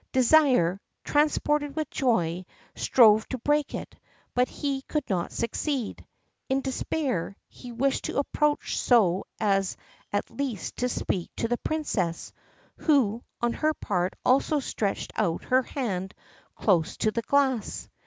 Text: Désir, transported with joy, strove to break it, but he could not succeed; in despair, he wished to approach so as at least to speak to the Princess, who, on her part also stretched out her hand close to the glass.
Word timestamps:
Désir, 0.13 0.79
transported 1.03 1.75
with 1.75 1.87
joy, 1.91 2.43
strove 2.75 3.29
to 3.29 3.37
break 3.37 3.75
it, 3.75 3.95
but 4.33 4.47
he 4.49 4.81
could 4.89 5.07
not 5.07 5.31
succeed; 5.31 6.03
in 6.49 6.59
despair, 6.61 7.37
he 7.47 7.71
wished 7.71 8.05
to 8.05 8.17
approach 8.17 8.79
so 8.79 9.25
as 9.39 9.77
at 10.11 10.31
least 10.31 10.77
to 10.77 10.89
speak 10.89 11.29
to 11.35 11.47
the 11.47 11.57
Princess, 11.59 12.33
who, 12.77 13.23
on 13.41 13.53
her 13.53 13.75
part 13.75 14.15
also 14.25 14.59
stretched 14.59 15.13
out 15.17 15.43
her 15.43 15.61
hand 15.61 16.15
close 16.55 16.97
to 16.97 17.11
the 17.11 17.21
glass. 17.21 17.87